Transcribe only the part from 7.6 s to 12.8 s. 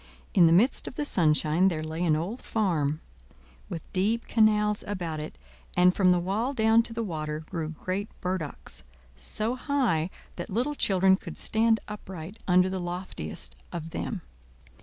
great burdocks, so high that little children could stand upright under the